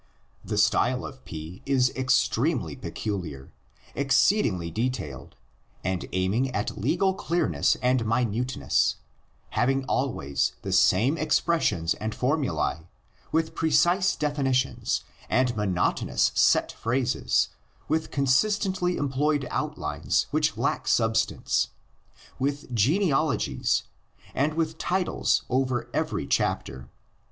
The 0.43 0.57
style 0.57 1.05
of 1.05 1.23
P 1.25 1.61
is 1.63 1.91
extremely 1.95 2.75
peculiar, 2.75 3.51
exceedingly 3.93 4.71
detailed 4.71 5.35
and 5.83 6.07
aiming 6.11 6.49
at 6.55 6.75
legal 6.75 7.13
clearness 7.13 7.75
and 7.83 8.03
minute 8.03 8.57
ness, 8.57 8.95
having 9.51 9.83
always 9.85 10.53
the 10.63 10.71
same 10.71 11.19
expressions 11.19 11.93
and 11.93 12.15
for 12.15 12.35
mulae, 12.35 12.87
with 13.31 13.53
precise 13.53 14.15
definitions 14.15 15.03
and 15.29 15.55
monotonous 15.55 16.31
set 16.33 16.71
phrases 16.71 17.49
with 17.87 18.09
consistently 18.09 18.97
employed 18.97 19.47
outlines 19.51 20.25
which 20.31 20.57
145 20.57 21.69
146 21.69 21.69
THE 22.39 22.43
LEGENDS 22.43 22.63
OF 22.65 22.73
GENESIS. 22.73 22.91
lack 23.05 23.05
substance, 23.05 23.51
with 23.83 23.83
genealogies 23.83 23.83
and 24.33 24.55
with 24.55 24.79
titles 24.79 25.43
over 25.47 25.87
every 25.93 26.25
chapter. 26.25 26.89